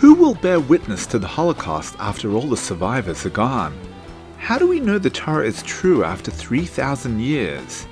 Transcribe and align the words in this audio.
Who 0.00 0.14
will 0.14 0.34
bear 0.34 0.60
witness 0.60 1.06
to 1.06 1.18
the 1.18 1.26
Holocaust 1.26 1.96
after 1.98 2.30
all 2.34 2.42
the 2.42 2.56
survivors 2.58 3.24
are 3.24 3.30
gone? 3.30 3.74
How 4.36 4.58
do 4.58 4.68
we 4.68 4.78
know 4.78 4.98
the 4.98 5.08
Torah 5.08 5.46
is 5.46 5.62
true 5.62 6.04
after 6.04 6.30
3,000 6.30 7.18
years? 7.18 7.86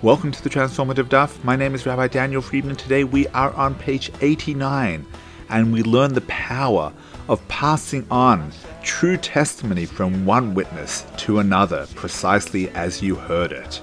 Welcome 0.00 0.32
to 0.32 0.42
the 0.42 0.48
Transformative 0.48 1.10
Daf. 1.10 1.44
My 1.44 1.54
name 1.54 1.74
is 1.74 1.84
Rabbi 1.84 2.08
Daniel 2.08 2.40
Friedman. 2.40 2.76
Today 2.76 3.04
we 3.04 3.28
are 3.28 3.52
on 3.52 3.74
page 3.74 4.10
89 4.22 5.04
and 5.50 5.72
we 5.74 5.82
learn 5.82 6.14
the 6.14 6.22
power 6.22 6.90
of 7.28 7.46
passing 7.48 8.06
on 8.10 8.50
true 8.82 9.18
testimony 9.18 9.84
from 9.84 10.24
one 10.24 10.54
witness 10.54 11.04
to 11.18 11.38
another, 11.38 11.86
precisely 11.94 12.70
as 12.70 13.02
you 13.02 13.14
heard 13.14 13.52
it. 13.52 13.82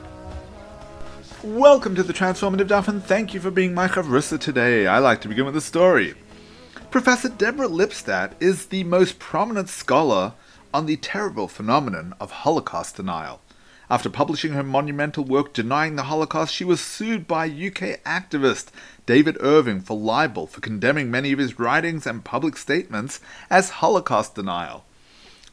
Welcome 1.44 1.94
to 1.94 2.02
the 2.02 2.14
Transformative 2.14 2.68
Daf 2.68 2.88
and 2.88 3.04
thank 3.04 3.36
you 3.36 3.40
for 3.40 3.52
being 3.52 3.76
my 3.76 3.88
Chavrusa 3.88 4.40
today. 4.40 4.88
I 4.88 4.98
like 4.98 5.22
to 5.22 5.28
begin 5.28 5.46
with 5.46 5.56
a 5.56 5.62
story. 5.62 6.16
Professor 6.92 7.30
Deborah 7.30 7.68
Lipstadt 7.68 8.34
is 8.40 8.66
the 8.66 8.84
most 8.84 9.20
prominent 9.20 9.70
scholar 9.70 10.34
on 10.74 10.88
the 10.88 10.98
terrible 10.98 11.48
phenomenon 11.48 12.16
of 12.20 12.32
Holocaust 12.32 12.96
denial. 12.96 13.42
After 13.92 14.10
publishing 14.10 14.54
her 14.54 14.64
monumental 14.64 15.24
work 15.24 15.54
denying 15.54 15.96
the 15.96 16.04
Holocaust, 16.04 16.52
she 16.52 16.66
was 16.66 16.82
sued 16.82 17.28
by 17.28 17.46
UK 17.46 18.02
activist 18.06 18.70
David 19.06 19.38
Irving 19.40 19.82
for 19.82 19.96
libel 19.96 20.48
for 20.48 20.62
condemning 20.62 21.12
many 21.12 21.32
of 21.32 21.38
his 21.38 21.60
writings 21.60 22.08
and 22.08 22.26
public 22.26 22.58
statements 22.58 23.20
as 23.52 23.70
Holocaust 23.70 24.34
denial. 24.34 24.84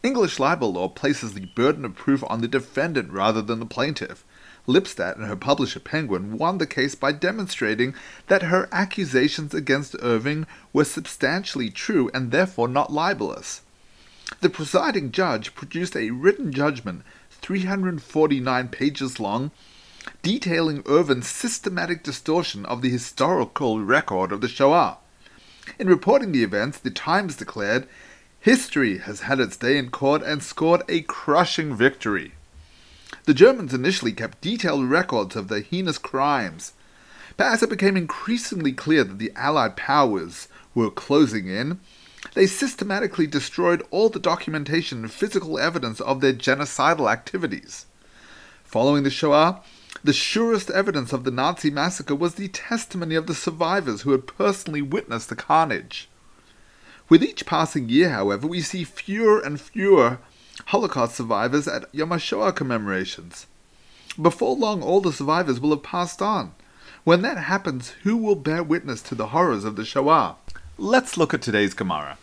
English 0.03 0.39
libel 0.39 0.73
law 0.73 0.89
places 0.89 1.35
the 1.35 1.51
burden 1.55 1.85
of 1.85 1.97
proof 1.97 2.25
on 2.29 2.41
the 2.41 2.49
defendant 2.49 3.13
rather 3.13 3.43
than 3.43 3.61
the 3.61 3.67
plaintiff. 3.67 4.25
Lipstadt 4.67 5.17
and 5.17 5.27
her 5.27 5.37
publisher 5.37 5.81
Penguin 5.81 6.39
won 6.39 6.59
the 6.59 6.67
case 6.67 6.95
by 6.95 7.13
demonstrating 7.13 7.95
that 8.27 8.43
her 8.43 8.69
accusations 8.73 9.55
against 9.55 9.95
Irving 10.03 10.47
were 10.73 10.85
substantially 10.85 11.71
true 11.71 12.11
and 12.13 12.31
therefore 12.31 12.69
not 12.69 12.93
libelous. 12.93 13.63
The 14.41 14.51
presiding 14.51 15.13
judge 15.13 15.55
produced 15.55 15.97
a 15.97 16.11
written 16.11 16.53
judgment, 16.53 17.03
349 17.31 18.69
pages 18.69 19.21
long, 19.21 19.53
detailing 20.23 20.83
Irving's 20.87 21.29
systematic 21.29 22.03
distortion 22.03 22.67
of 22.67 22.83
the 22.83 22.91
historical 22.91 23.81
record 23.85 24.33
of 24.33 24.41
the 24.41 24.49
Shoah. 24.49 24.99
In 25.79 25.89
reporting 25.89 26.33
the 26.33 26.43
events, 26.43 26.79
the 26.79 26.91
Times 26.91 27.37
declared, 27.37 27.89
History 28.41 28.99
has 28.99 29.21
had 29.21 29.41
its 29.41 29.57
day 29.57 29.79
in 29.79 29.91
court 29.91 30.23
and 30.23 30.43
scored 30.43 30.83
a 30.89 31.03
crushing 31.03 31.75
victory. 31.75 32.35
The 33.27 33.35
Germans 33.35 33.75
initially 33.75 34.13
kept 34.13 34.41
detailed 34.41 34.89
records 34.89 35.35
of 35.35 35.49
their 35.49 35.61
heinous 35.61 35.99
crimes, 35.99 36.75
but 37.37 37.49
as 37.49 37.61
it 37.61 37.69
became 37.69 37.97
increasingly 37.97 38.73
clear 38.73 39.03
that 39.03 39.19
the 39.19 39.33
Allied 39.35 39.77
powers 39.77 40.47
were 40.77 40.93
closing 40.93 41.49
in, 41.49 41.81
they 42.35 42.47
systematically 42.47 43.27
destroyed 43.27 43.85
all 43.91 44.09
the 44.09 44.21
documentation 44.21 44.99
and 44.99 45.11
physical 45.11 45.59
evidence 45.59 46.01
of 46.01 46.21
their 46.21 46.33
genocidal 46.33 47.11
activities. 47.11 47.87
Following 48.63 49.03
the 49.03 49.11
Shoah, 49.11 49.61
the 50.05 50.13
surest 50.13 50.71
evidence 50.71 51.13
of 51.13 51.25
the 51.25 51.33
Nazi 51.33 51.71
massacre 51.71 52.15
was 52.15 52.37
the 52.37 52.47
testimony 52.47 53.17
of 53.17 53.27
the 53.27 53.35
survivors 53.35 54.03
who 54.03 54.13
had 54.13 54.29
personally 54.29 54.83
witnessed 54.83 55.31
the 55.31 55.37
carnage. 55.37 56.09
With 57.09 57.25
each 57.25 57.45
passing 57.45 57.89
year, 57.89 58.11
however, 58.11 58.47
we 58.47 58.61
see 58.61 58.85
fewer 58.85 59.41
and 59.41 59.61
fewer 59.61 60.19
Holocaust 60.67 61.15
survivors 61.15 61.69
at 61.69 61.85
Yom 61.93 62.11
HaShoah 62.11 62.55
commemorations. 62.55 63.47
Before 64.21 64.57
long, 64.57 64.83
all 64.83 65.01
the 65.01 65.13
survivors 65.13 65.61
will 65.61 65.71
have 65.71 65.85
passed 65.85 66.21
on. 66.21 66.55
When 67.05 67.23
that 67.23 67.39
happens, 67.39 67.91
who 68.03 68.17
will 68.17 68.35
bear 68.35 68.65
witness 68.65 69.01
to 69.03 69.15
the 69.15 69.29
horrors 69.29 69.63
of 69.63 69.77
the 69.77 69.85
Shoah? 69.85 70.35
Let's 70.77 71.17
look 71.17 71.33
at 71.33 71.41
today's 71.41 71.73
Gemara. 71.73 72.19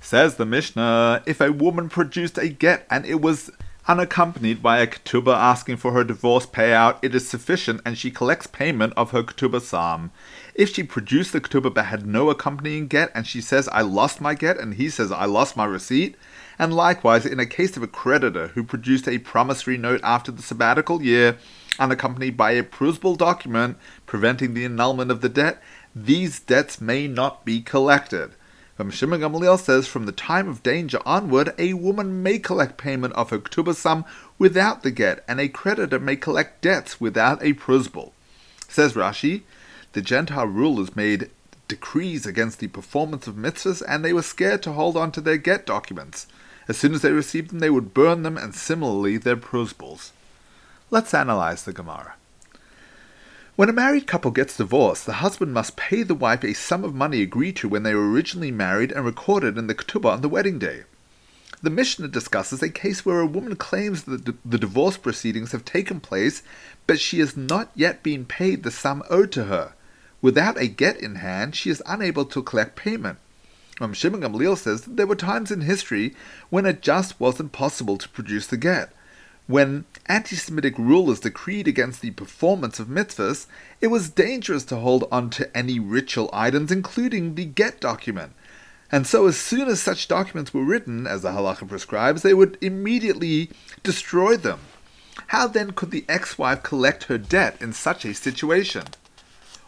Says 0.00 0.36
the 0.36 0.46
Mishnah, 0.46 1.22
if 1.26 1.38
a 1.42 1.52
woman 1.52 1.90
produced 1.90 2.38
a 2.38 2.48
get 2.48 2.86
and 2.88 3.04
it 3.04 3.20
was 3.20 3.50
unaccompanied 3.86 4.62
by 4.62 4.78
a 4.78 4.86
ketubah 4.86 5.36
asking 5.36 5.76
for 5.76 5.92
her 5.92 6.02
divorce 6.02 6.46
payout, 6.46 6.96
it 7.02 7.14
is 7.14 7.28
sufficient 7.28 7.82
and 7.84 7.98
she 7.98 8.10
collects 8.10 8.46
payment 8.46 8.94
of 8.96 9.10
her 9.10 9.22
ketubah 9.22 9.60
psalm. 9.60 10.10
If 10.54 10.72
she 10.72 10.82
produced 10.82 11.34
the 11.34 11.42
ketubah 11.42 11.74
but 11.74 11.84
had 11.84 12.06
no 12.06 12.30
accompanying 12.30 12.86
get 12.86 13.10
and 13.14 13.26
she 13.26 13.42
says, 13.42 13.68
I 13.68 13.82
lost 13.82 14.18
my 14.18 14.34
get, 14.34 14.56
and 14.56 14.74
he 14.74 14.88
says, 14.88 15.12
I 15.12 15.26
lost 15.26 15.58
my 15.58 15.66
receipt, 15.66 16.16
and 16.62 16.72
likewise 16.72 17.26
in 17.26 17.40
a 17.40 17.44
case 17.44 17.76
of 17.76 17.82
a 17.82 17.88
creditor 17.88 18.46
who 18.54 18.62
produced 18.62 19.08
a 19.08 19.18
promissory 19.18 19.76
note 19.76 20.00
after 20.04 20.30
the 20.30 20.42
sabbatical 20.42 21.02
year, 21.02 21.36
unaccompanied 21.80 22.36
by 22.36 22.52
a 22.52 22.62
prusbul 22.62 23.16
document 23.16 23.76
preventing 24.06 24.54
the 24.54 24.64
annulment 24.64 25.10
of 25.10 25.22
the 25.22 25.28
debt, 25.28 25.60
these 25.92 26.38
debts 26.38 26.80
may 26.80 27.08
not 27.08 27.44
be 27.44 27.60
collected. 27.60 28.30
Rabban 28.78 28.92
Shimon 28.92 29.20
Gamliel 29.20 29.58
says 29.58 29.88
from 29.88 30.06
the 30.06 30.12
time 30.12 30.48
of 30.48 30.62
danger 30.62 31.00
onward, 31.04 31.52
a 31.58 31.72
woman 31.72 32.22
may 32.22 32.38
collect 32.38 32.76
payment 32.78 33.12
of 33.14 33.30
her 33.30 33.40
ketubah 33.40 33.74
sum 33.74 34.04
without 34.38 34.84
the 34.84 34.92
get, 34.92 35.24
and 35.26 35.40
a 35.40 35.48
creditor 35.48 35.98
may 35.98 36.14
collect 36.14 36.62
debts 36.62 37.00
without 37.00 37.42
a 37.42 37.54
prusbul. 37.54 38.12
Says 38.68 38.92
Rashi, 38.92 39.42
the 39.94 40.00
Gentile 40.00 40.46
rulers 40.46 40.94
made 40.94 41.28
decrees 41.66 42.24
against 42.24 42.60
the 42.60 42.68
performance 42.68 43.26
of 43.26 43.34
mitzvahs, 43.34 43.82
and 43.88 44.04
they 44.04 44.12
were 44.12 44.22
scared 44.22 44.62
to 44.62 44.72
hold 44.72 44.96
on 44.96 45.10
to 45.10 45.20
their 45.20 45.38
get 45.38 45.66
documents. 45.66 46.28
As 46.68 46.76
soon 46.76 46.94
as 46.94 47.02
they 47.02 47.12
received 47.12 47.50
them, 47.50 47.58
they 47.58 47.70
would 47.70 47.94
burn 47.94 48.22
them, 48.22 48.36
and 48.36 48.54
similarly 48.54 49.16
their 49.16 49.36
prusbuls. 49.36 50.12
Let's 50.90 51.14
analyze 51.14 51.64
the 51.64 51.72
Gemara. 51.72 52.14
When 53.54 53.68
a 53.68 53.72
married 53.72 54.06
couple 54.06 54.30
gets 54.30 54.56
divorced, 54.56 55.04
the 55.04 55.14
husband 55.14 55.52
must 55.52 55.76
pay 55.76 56.02
the 56.02 56.14
wife 56.14 56.42
a 56.42 56.54
sum 56.54 56.84
of 56.84 56.94
money 56.94 57.20
agreed 57.20 57.56
to 57.56 57.68
when 57.68 57.82
they 57.82 57.94
were 57.94 58.10
originally 58.10 58.50
married 58.50 58.92
and 58.92 59.04
recorded 59.04 59.58
in 59.58 59.66
the 59.66 59.74
ketubah 59.74 60.12
on 60.12 60.20
the 60.22 60.28
wedding 60.28 60.58
day. 60.58 60.84
The 61.62 61.70
Mishnah 61.70 62.08
discusses 62.08 62.62
a 62.62 62.70
case 62.70 63.04
where 63.04 63.20
a 63.20 63.26
woman 63.26 63.56
claims 63.56 64.04
that 64.04 64.24
the 64.24 64.58
divorce 64.58 64.96
proceedings 64.96 65.52
have 65.52 65.64
taken 65.64 66.00
place, 66.00 66.42
but 66.86 66.98
she 66.98 67.20
has 67.20 67.36
not 67.36 67.70
yet 67.74 68.02
been 68.02 68.24
paid 68.24 68.62
the 68.62 68.70
sum 68.70 69.02
owed 69.10 69.30
to 69.32 69.44
her. 69.44 69.74
Without 70.20 70.58
a 70.58 70.66
get 70.66 70.96
in 70.96 71.16
hand, 71.16 71.54
she 71.54 71.70
is 71.70 71.82
unable 71.86 72.24
to 72.24 72.42
collect 72.42 72.74
payment. 72.74 73.18
Um, 73.80 73.94
Shimon 73.94 74.20
Gamliel 74.20 74.56
says 74.56 74.82
that 74.82 74.96
there 74.96 75.06
were 75.06 75.16
times 75.16 75.50
in 75.50 75.62
history 75.62 76.14
when 76.50 76.66
it 76.66 76.82
just 76.82 77.18
wasn't 77.18 77.52
possible 77.52 77.96
to 77.98 78.08
produce 78.08 78.46
the 78.46 78.56
get. 78.56 78.92
When 79.46 79.86
anti 80.06 80.36
Semitic 80.36 80.78
rulers 80.78 81.20
decreed 81.20 81.66
against 81.66 82.00
the 82.00 82.12
performance 82.12 82.78
of 82.78 82.86
mitzvahs, 82.86 83.46
it 83.80 83.88
was 83.88 84.08
dangerous 84.08 84.64
to 84.66 84.76
hold 84.76 85.08
on 85.10 85.30
to 85.30 85.56
any 85.56 85.80
ritual 85.80 86.30
items, 86.32 86.70
including 86.70 87.34
the 87.34 87.44
get 87.44 87.80
document. 87.80 88.32
And 88.90 89.06
so, 89.06 89.26
as 89.26 89.38
soon 89.38 89.68
as 89.68 89.80
such 89.80 90.06
documents 90.06 90.52
were 90.52 90.64
written, 90.64 91.06
as 91.06 91.22
the 91.22 91.30
halacha 91.30 91.66
prescribes, 91.66 92.22
they 92.22 92.34
would 92.34 92.58
immediately 92.60 93.50
destroy 93.82 94.36
them. 94.36 94.60
How 95.28 95.46
then 95.46 95.72
could 95.72 95.90
the 95.90 96.04
ex 96.08 96.38
wife 96.38 96.62
collect 96.62 97.04
her 97.04 97.18
debt 97.18 97.56
in 97.60 97.72
such 97.72 98.04
a 98.04 98.14
situation? 98.14 98.84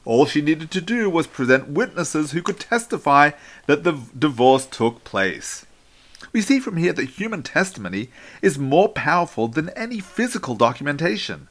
All 0.04 0.26
she 0.26 0.42
needed 0.42 0.70
to 0.72 0.81
do 0.81 1.09
was 1.09 1.26
present 1.26 1.69
witnesses 1.69 2.32
who 2.32 2.42
could 2.42 2.60
testify 2.60 3.31
that 3.66 3.84
the 3.84 3.98
divorce 4.19 4.66
took 4.66 5.03
place. 5.04 5.65
We 6.32 6.42
see 6.42 6.60
from 6.60 6.76
here 6.76 6.92
that 6.92 7.10
human 7.10 7.42
testimony 7.42 8.10
is 8.42 8.59
more 8.59 8.88
powerful 8.88 9.48
than 9.48 9.70
any 9.70 10.00
physical 10.00 10.54
documentation. 10.54 11.48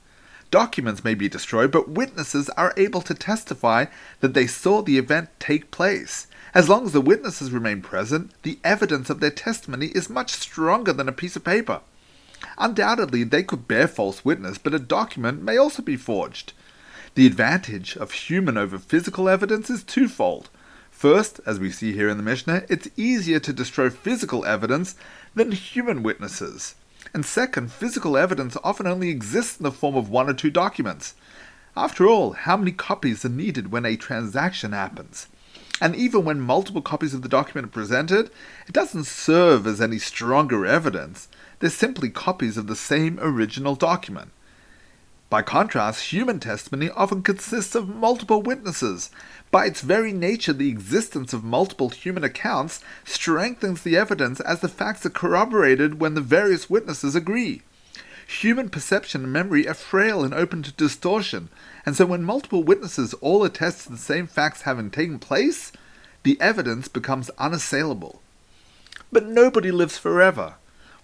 Documents 0.51 1.03
may 1.03 1.15
be 1.15 1.27
destroyed, 1.27 1.71
but 1.71 1.89
witnesses 1.89 2.49
are 2.49 2.73
able 2.77 3.01
to 3.01 3.15
testify 3.15 3.85
that 4.19 4.35
they 4.35 4.45
saw 4.45 4.81
the 4.81 4.99
event 4.99 5.29
take 5.39 5.71
place. 5.71 6.27
As 6.53 6.69
long 6.69 6.85
as 6.85 6.91
the 6.91 7.01
witnesses 7.01 7.51
remain 7.51 7.81
present, 7.81 8.31
the 8.43 8.59
evidence 8.63 9.09
of 9.09 9.19
their 9.19 9.31
testimony 9.31 9.87
is 9.95 10.09
much 10.09 10.31
stronger 10.31 10.93
than 10.93 11.09
a 11.09 11.13
piece 11.13 11.35
of 11.35 11.43
paper. 11.43 11.81
Undoubtedly, 12.59 13.23
they 13.23 13.41
could 13.41 13.67
bear 13.67 13.87
false 13.87 14.23
witness, 14.23 14.59
but 14.59 14.75
a 14.75 14.79
document 14.79 15.41
may 15.41 15.57
also 15.57 15.81
be 15.81 15.97
forged. 15.97 16.53
The 17.16 17.28
advantage 17.28 17.96
of 17.96 18.12
human 18.12 18.57
over 18.57 18.79
physical 18.79 19.29
evidence 19.29 19.69
is 19.69 19.84
twofold. 19.84 20.50
First, 20.90 21.40
as 21.46 21.59
we 21.59 21.69
see 21.69 21.94
here 21.94 22.10
in 22.10 22.18
the 22.18 22.24
Mishnah, 22.24 22.63
it's 22.69 22.88
easier 22.98 23.39
to 23.39 23.54
destroy 23.54 23.92
physical 23.92 24.45
evidence 24.45 24.95
than 25.36 25.51
human 25.51 26.01
witnesses. 26.01 26.74
And 27.13 27.24
second, 27.24 27.71
physical 27.71 28.18
evidence 28.18 28.57
often 28.63 28.88
only 28.88 29.10
exists 29.10 29.60
in 29.60 29.63
the 29.63 29.71
form 29.71 29.95
of 29.95 30.10
one 30.10 30.27
or 30.27 30.33
two 30.33 30.50
documents. 30.50 31.13
After 31.77 32.07
all, 32.07 32.31
how 32.31 32.57
many 32.57 32.71
copies 32.71 33.24
are 33.24 33.30
needed 33.30 33.71
when 33.71 33.86
a 33.86 33.95
transaction 33.95 34.71
happens? 34.71 35.27
And 35.80 35.95
even 35.95 36.25
when 36.25 36.39
multiple 36.39 36.81
copies 36.81 37.13
of 37.13 37.21
the 37.21 37.30
document 37.30 37.68
are 37.68 37.71
presented, 37.71 38.31
it 38.68 38.74
doesn't 38.74 39.06
serve 39.06 39.68
as 39.68 39.80
any 39.80 40.00
stronger 40.00 40.66
evidence. 40.66 41.27
They're 41.59 41.69
simply 41.69 42.09
copies 42.09 42.57
of 42.57 42.66
the 42.66 42.75
same 42.75 43.19
original 43.21 43.75
document. 43.75 44.31
By 45.33 45.41
contrast, 45.41 46.12
human 46.13 46.39
testimony 46.39 46.91
often 46.91 47.24
consists 47.24 47.74
of 47.74 47.89
multiple 47.89 48.44
witnesses. 48.44 49.09
By 49.50 49.65
its 49.65 49.81
very 49.81 50.13
nature, 50.13 50.53
the 50.53 50.69
existence 50.69 51.33
of 51.33 51.44
multiple 51.44 51.89
human 51.89 52.24
accounts 52.24 52.81
strengthens 53.03 53.81
the 53.81 53.97
evidence 53.97 54.39
as 54.41 54.59
the 54.59 54.68
facts 54.68 55.07
are 55.07 55.09
corroborated 55.09 56.00
when 56.00 56.13
the 56.13 56.21
various 56.21 56.69
witnesses 56.69 57.15
agree. 57.15 57.63
Human 58.27 58.69
perception 58.69 59.24
and 59.24 59.33
memory 59.33 59.68
are 59.68 59.74
frail 59.74 60.24
and 60.24 60.35
open 60.35 60.62
to 60.62 60.71
distortion, 60.71 61.50
and 61.83 61.95
so 61.95 62.06
when 62.06 62.24
multiple 62.24 62.62
witnesses 62.62 63.15
all 63.15 63.44
attest 63.44 63.85
to 63.85 63.91
the 63.91 63.97
same 63.97 64.27
facts 64.27 64.62
having 64.62 64.91
taken 64.91 65.18
place, 65.18 65.71
the 66.21 66.39
evidence 66.39 66.88
becomes 66.88 67.31
unassailable. 67.39 68.21
But 69.12 69.25
nobody 69.25 69.71
lives 69.71 69.97
forever. 69.97 70.57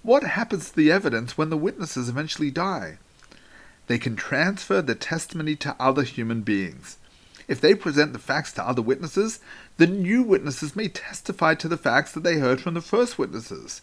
What 0.03 0.21
happens 0.21 0.69
to 0.69 0.75
the 0.75 0.91
evidence 0.91 1.35
when 1.35 1.49
the 1.49 1.57
witnesses 1.57 2.09
eventually 2.09 2.51
die? 2.51 2.99
They 3.89 3.97
can 3.97 4.15
transfer 4.15 4.83
the 4.83 4.93
testimony 4.93 5.55
to 5.55 5.75
other 5.79 6.03
human 6.03 6.43
beings. 6.43 6.99
If 7.47 7.59
they 7.59 7.73
present 7.73 8.13
the 8.13 8.19
facts 8.19 8.53
to 8.53 8.63
other 8.63 8.83
witnesses, 8.83 9.39
the 9.77 9.87
new 9.87 10.21
witnesses 10.21 10.75
may 10.75 10.89
testify 10.89 11.55
to 11.55 11.67
the 11.67 11.75
facts 11.75 12.11
that 12.11 12.21
they 12.21 12.37
heard 12.37 12.61
from 12.61 12.75
the 12.75 12.81
first 12.81 13.17
witnesses. 13.17 13.81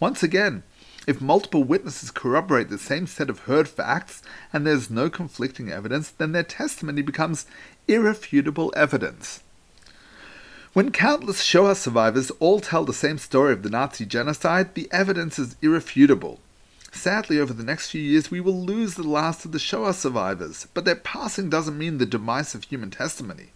Once 0.00 0.22
again, 0.22 0.62
if 1.06 1.20
multiple 1.20 1.64
witnesses 1.64 2.10
corroborate 2.10 2.70
the 2.70 2.78
same 2.78 3.06
set 3.06 3.28
of 3.28 3.40
heard 3.40 3.68
facts 3.68 4.22
and 4.54 4.66
there's 4.66 4.88
no 4.88 5.10
conflicting 5.10 5.70
evidence, 5.70 6.08
then 6.08 6.32
their 6.32 6.42
testimony 6.42 7.02
becomes 7.02 7.44
irrefutable 7.86 8.72
evidence. 8.74 9.42
When 10.72 10.92
countless 10.92 11.42
Shoah 11.42 11.74
survivors 11.74 12.30
all 12.40 12.60
tell 12.60 12.86
the 12.86 12.94
same 12.94 13.18
story 13.18 13.52
of 13.52 13.62
the 13.62 13.68
Nazi 13.68 14.06
genocide, 14.06 14.74
the 14.74 14.88
evidence 14.90 15.38
is 15.38 15.56
irrefutable. 15.60 16.40
Sadly, 16.94 17.40
over 17.40 17.54
the 17.54 17.64
next 17.64 17.90
few 17.90 18.02
years, 18.02 18.30
we 18.30 18.38
will 18.38 18.64
lose 18.64 18.94
the 18.94 19.02
last 19.02 19.44
of 19.44 19.52
the 19.52 19.58
Shoah 19.58 19.94
survivors, 19.94 20.68
but 20.74 20.84
their 20.84 20.94
passing 20.94 21.48
doesn't 21.48 21.78
mean 21.78 21.98
the 21.98 22.06
demise 22.06 22.54
of 22.54 22.64
human 22.64 22.90
testimony. 22.90 23.48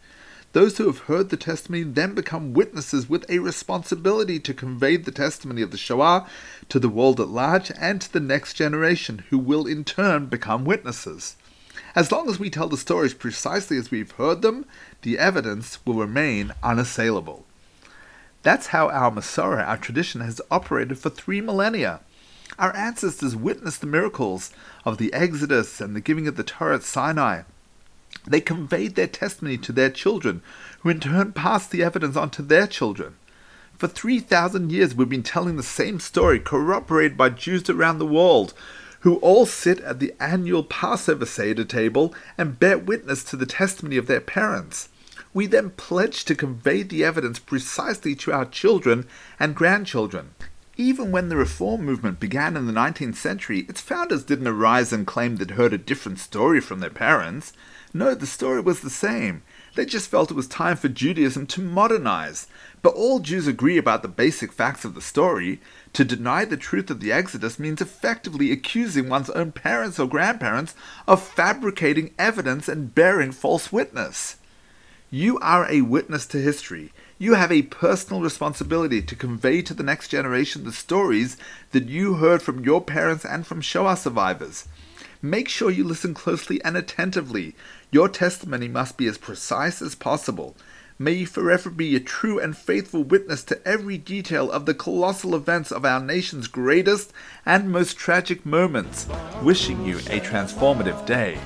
Those 0.53 0.79
who 0.79 0.87
have 0.87 1.01
heard 1.01 1.29
the 1.29 1.37
testimony 1.37 1.83
then 1.85 2.15
become 2.15 2.55
witnesses 2.55 3.11
with 3.11 3.29
a 3.29 3.41
responsibility 3.41 4.41
to 4.41 4.55
convey 4.55 4.97
the 4.97 5.13
testimony 5.13 5.61
of 5.61 5.71
the 5.71 5.77
Shoah 5.77 6.27
to 6.71 6.79
the 6.79 6.89
world 6.89 7.21
at 7.21 7.29
large 7.29 7.71
and 7.79 8.01
to 8.01 8.11
the 8.11 8.21
next 8.21 8.55
generation, 8.55 9.25
who 9.29 9.39
will 9.39 9.67
in 9.67 9.85
turn 9.85 10.27
become 10.27 10.65
witnesses. 10.65 11.37
As 11.95 12.11
long 12.11 12.31
as 12.31 12.41
we 12.41 12.49
tell 12.49 12.69
the 12.69 12.79
stories 12.79 13.13
precisely 13.13 13.77
as 13.77 13.91
we've 13.91 14.13
heard 14.13 14.41
them, 14.41 14.65
the 15.03 15.19
evidence 15.19 15.79
will 15.85 15.95
remain 15.95 16.53
unassailable. 16.63 17.45
That's 18.43 18.69
how 18.69 18.89
our 18.89 19.11
Masorah, 19.11 19.67
our 19.67 19.77
tradition, 19.77 20.23
has 20.23 20.41
operated 20.51 20.99
for 20.99 21.11
three 21.11 21.43
millennia. 21.43 22.01
Our 22.59 22.75
ancestors 22.75 23.37
witnessed 23.37 23.83
the 23.83 23.87
miracles 23.87 24.51
of 24.85 24.97
the 24.97 25.13
Exodus 25.13 25.81
and 25.81 25.95
the 25.95 26.01
giving 26.01 26.27
of 26.27 26.37
the 26.37 26.43
Torah 26.43 26.77
at 26.77 26.83
Sinai. 26.83 27.43
They 28.27 28.41
conveyed 28.41 28.95
their 28.95 29.07
testimony 29.07 29.59
to 29.59 29.73
their 29.73 29.91
children, 29.91 30.43
who 30.81 30.89
in 30.89 31.01
turn 31.01 31.33
passed 31.33 31.71
the 31.71 31.83
evidence 31.83 32.17
on 32.17 32.31
to 32.31 32.43
their 32.43 32.67
children. 32.67 33.17
For 33.77 33.89
3,000 33.89 34.73
years, 34.73 34.95
we've 34.95 35.09
been 35.09 35.23
telling 35.23 35.57
the 35.57 35.63
same 35.63 36.01
story, 36.01 36.41
corroborated 36.41 37.17
by 37.17 37.29
Jews 37.29 37.69
around 37.69 37.99
the 37.99 38.07
world, 38.07 38.55
who 39.01 39.17
all 39.17 39.45
sit 39.45 39.81
at 39.81 40.01
the 40.01 40.15
annual 40.19 40.65
Passover 40.65 41.27
Seder 41.27 41.65
table 41.65 42.15
and 42.39 42.59
bear 42.59 42.79
witness 42.79 43.23
to 43.25 43.37
the 43.37 43.45
testimony 43.45 43.99
of 43.99 44.07
their 44.07 44.21
parents. 44.21 44.89
We 45.35 45.47
then 45.47 45.71
pledge 45.71 46.25
to 46.25 46.35
convey 46.35 46.83
the 46.83 47.05
evidence 47.05 47.39
precisely 47.39 48.15
to 48.17 48.33
our 48.33 48.47
children 48.47 49.07
and 49.39 49.55
grandchildren. 49.55 50.31
Even 50.79 51.11
when 51.11 51.31
the 51.31 51.37
Reform 51.37 51.87
movement 51.87 52.21
began 52.21 52.55
in 52.55 52.67
the 52.67 52.73
19th 52.73 53.15
century, 53.15 53.61
its 53.61 53.81
founders 53.81 54.25
didn't 54.25 54.47
arise 54.47 54.93
and 54.93 55.07
claim 55.07 55.37
they'd 55.37 55.53
heard 55.53 55.73
a 55.73 55.79
different 55.79 56.19
story 56.19 56.61
from 56.61 56.81
their 56.81 56.91
parents. 56.91 57.55
No, 57.95 58.15
the 58.15 58.27
story 58.27 58.61
was 58.61 58.81
the 58.81 58.91
same. 58.91 59.43
They 59.75 59.87
just 59.87 60.11
felt 60.11 60.31
it 60.31 60.35
was 60.35 60.47
time 60.47 60.77
for 60.77 60.89
Judaism 60.89 61.47
to 61.47 61.63
modernize. 61.63 62.47
But 62.83 62.95
all 62.95 63.21
Jews 63.21 63.47
agree 63.47 63.79
about 63.79 64.03
the 64.03 64.09
basic 64.09 64.53
facts 64.53 64.85
of 64.85 64.95
the 64.95 65.01
story. 65.01 65.63
To 65.95 66.05
deny 66.05 66.45
the 66.45 66.59
truth 66.59 66.91
of 66.91 67.01
the 67.01 67.11
Exodus 67.11 67.59
means 67.59 67.81
effectively 67.81 68.53
accusing 68.53 69.09
one's 69.09 69.31
own 69.31 69.53
parents 69.53 69.99
or 69.99 70.07
grandparents 70.07 70.75
of 71.09 71.27
fabricating 71.27 72.13
evidence 72.19 72.69
and 72.69 72.95
bearing 72.95 73.33
false 73.33 73.73
witness. 73.73 74.37
You 75.11 75.39
are 75.39 75.67
a 75.71 75.81
witness 75.81 76.27
to 76.27 76.39
history. 76.39 76.93
You 77.19 77.33
have 77.33 77.51
a 77.51 77.63
personal 77.63 78.21
responsibility 78.21 79.01
to 79.01 79.17
convey 79.17 79.63
to 79.63 79.73
the 79.73 79.83
next 79.83 80.09
generation 80.09 80.65
the 80.65 80.73
stories 80.73 81.39
that 81.71 81.89
you 81.89 82.15
heard 82.15 82.43
from 82.43 82.63
your 82.63 82.83
parents 82.83 83.25
and 83.25 83.47
from 83.47 83.63
Shoah 83.63 83.97
survivors. 83.97 84.69
Make 85.23 85.49
sure 85.49 85.71
you 85.71 85.83
listen 85.83 86.13
closely 86.13 86.63
and 86.63 86.77
attentively. 86.77 87.55
Your 87.91 88.11
testimony 88.11 88.69
must 88.69 88.99
be 88.99 89.07
as 89.07 89.17
precise 89.17 89.81
as 89.81 89.95
possible. 89.95 90.57
May 90.99 91.13
you 91.13 91.27
forever 91.27 91.71
be 91.71 91.97
a 91.97 92.01
true 92.01 92.39
and 92.39 92.55
faithful 92.55 93.03
witness 93.03 93.45
to 93.45 93.67
every 93.67 93.97
detail 93.97 94.51
of 94.51 94.67
the 94.67 94.75
colossal 94.75 95.35
events 95.35 95.73
of 95.73 95.87
our 95.87 96.01
nation's 96.01 96.49
greatest 96.49 97.15
and 97.47 97.73
most 97.73 97.97
tragic 97.97 98.45
moments. 98.45 99.07
Wishing 99.43 99.87
you 99.87 99.97
a 100.01 100.21
transformative 100.21 101.07
day. 101.07 101.39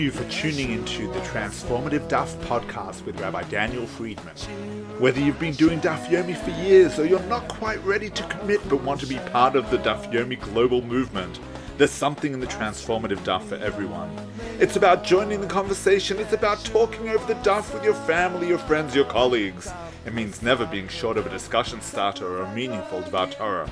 You 0.00 0.10
for 0.10 0.24
tuning 0.30 0.72
into 0.72 1.06
the 1.12 1.20
Transformative 1.20 2.08
Daf 2.08 2.34
podcast 2.44 3.04
with 3.04 3.20
Rabbi 3.20 3.42
Daniel 3.44 3.86
Friedman. 3.86 4.34
Whether 4.98 5.20
you've 5.20 5.38
been 5.38 5.52
doing 5.52 5.78
Daf 5.78 6.06
Yomi 6.06 6.34
for 6.34 6.52
years 6.62 6.98
or 6.98 7.04
you're 7.04 7.20
not 7.24 7.46
quite 7.48 7.84
ready 7.84 8.08
to 8.08 8.22
commit 8.28 8.66
but 8.70 8.82
want 8.82 9.00
to 9.00 9.06
be 9.06 9.18
part 9.30 9.56
of 9.56 9.70
the 9.70 9.76
Daf 9.76 10.10
Yomi 10.10 10.40
global 10.40 10.80
movement, 10.80 11.38
there's 11.76 11.90
something 11.90 12.32
in 12.32 12.40
the 12.40 12.46
Transformative 12.46 13.18
Daf 13.18 13.42
for 13.42 13.56
everyone. 13.56 14.10
It's 14.58 14.76
about 14.76 15.04
joining 15.04 15.42
the 15.42 15.46
conversation, 15.46 16.18
it's 16.18 16.32
about 16.32 16.64
talking 16.64 17.10
over 17.10 17.26
the 17.26 17.38
Daf 17.40 17.74
with 17.74 17.84
your 17.84 17.94
family, 17.94 18.48
your 18.48 18.58
friends, 18.58 18.94
your 18.94 19.04
colleagues. 19.04 19.70
It 20.06 20.14
means 20.14 20.40
never 20.40 20.64
being 20.64 20.88
short 20.88 21.18
of 21.18 21.26
a 21.26 21.30
discussion 21.30 21.82
starter 21.82 22.26
or 22.26 22.42
a 22.44 22.54
meaningful 22.54 23.02
Dvar 23.02 23.36
Torah. 23.36 23.68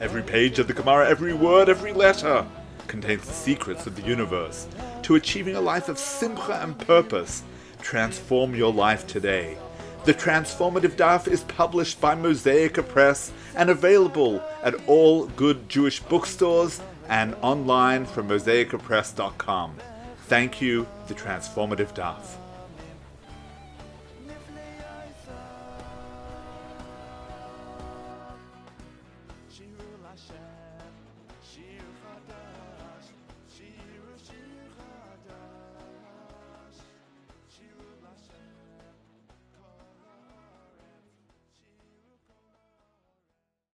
Every 0.00 0.24
page 0.24 0.58
of 0.58 0.66
the 0.66 0.72
Gemara, 0.72 1.08
every 1.08 1.34
word, 1.34 1.68
every 1.68 1.92
letter 1.92 2.44
contains 2.86 3.26
the 3.26 3.32
secrets 3.32 3.86
of 3.86 3.96
the 3.96 4.02
universe 4.02 4.66
to 5.02 5.14
achieving 5.14 5.56
a 5.56 5.60
life 5.60 5.88
of 5.88 5.98
simcha 5.98 6.60
and 6.62 6.78
purpose. 6.78 7.42
Transform 7.80 8.54
your 8.54 8.72
life 8.72 9.06
today. 9.06 9.56
The 10.04 10.14
Transformative 10.14 10.96
Daf 10.96 11.28
is 11.28 11.44
published 11.44 12.00
by 12.00 12.14
Mosaica 12.14 12.86
Press 12.86 13.32
and 13.54 13.70
available 13.70 14.42
at 14.62 14.74
all 14.88 15.26
good 15.26 15.68
Jewish 15.68 16.00
bookstores 16.00 16.80
and 17.08 17.36
online 17.40 18.06
from 18.06 18.28
mosaicapress.com. 18.28 19.76
Thank 20.26 20.60
you, 20.60 20.86
The 21.08 21.14
Transformative 21.14 21.94
Daf. 21.94 22.36